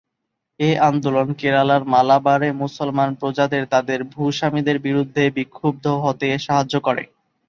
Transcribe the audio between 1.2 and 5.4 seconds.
কেরালার মালাবারে মুসলমান প্রজাদের তাদের ভূস্বামীদের বিরুদ্ধে